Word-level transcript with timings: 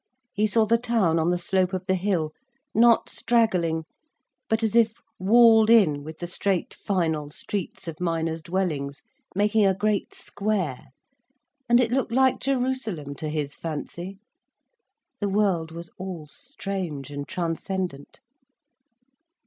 He 0.33 0.47
saw 0.47 0.65
the 0.65 0.79
town 0.79 1.19
on 1.19 1.29
the 1.29 1.37
slope 1.37 1.73
of 1.73 1.85
the 1.85 1.93
hill, 1.93 2.31
not 2.73 3.07
straggling, 3.07 3.83
but 4.49 4.63
as 4.63 4.75
if 4.75 4.99
walled 5.19 5.69
in 5.69 6.03
with 6.03 6.17
the 6.17 6.25
straight, 6.25 6.73
final 6.73 7.29
streets 7.29 7.87
of 7.87 7.99
miners' 8.01 8.41
dwellings, 8.41 9.03
making 9.35 9.63
a 9.63 9.75
great 9.75 10.15
square, 10.15 10.87
and 11.69 11.79
it 11.79 11.91
looked 11.91 12.11
like 12.11 12.39
Jerusalem 12.39 13.13
to 13.13 13.29
his 13.29 13.53
fancy. 13.53 14.17
The 15.19 15.29
world 15.29 15.69
was 15.69 15.91
all 15.99 16.25
strange 16.25 17.11
and 17.11 17.27
transcendent. 17.27 18.21